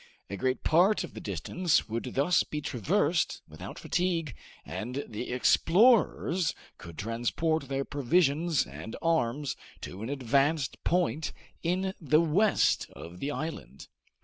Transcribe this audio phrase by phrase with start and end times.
[0.31, 4.33] A great part of the distance would thus be traversed without fatigue,
[4.65, 12.19] and the explorers could transport their provisions and arms to an advanced point in the
[12.19, 13.89] west of the island.